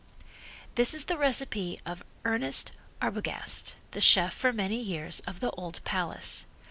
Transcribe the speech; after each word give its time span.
This 0.73 0.95
is 0.95 1.03
the 1.03 1.15
recipe 1.15 1.79
of 1.85 2.03
Ernest 2.25 2.71
Arbogast, 3.03 3.73
the 3.91 4.01
chef 4.01 4.33
for 4.33 4.51
many 4.51 4.81
years 4.81 5.19
of 5.27 5.41
the 5.41 5.51
old 5.51 5.79
Palace. 5.83 6.47